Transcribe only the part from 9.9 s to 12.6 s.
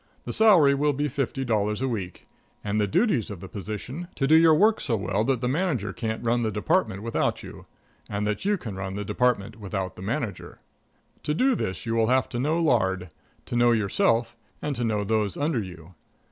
the manager. To do this you will have to know